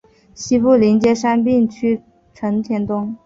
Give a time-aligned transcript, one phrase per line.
[0.33, 2.01] 西部邻接杉并区
[2.33, 3.15] 成田东。